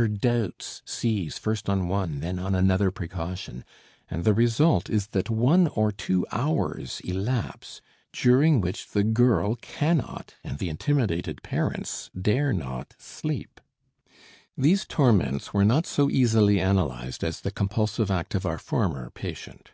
[0.00, 3.62] Her doubts seize first on one, then on another precaution,
[4.08, 10.34] and the result is that one or two hours elapse during which the girl cannot
[10.42, 13.60] and the intimidated parents dare not sleep.
[14.56, 19.72] These torments were not so easily analyzed as the compulsive act of our former patient.